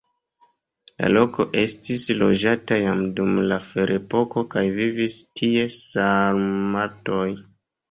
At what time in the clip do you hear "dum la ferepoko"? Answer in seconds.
3.21-4.45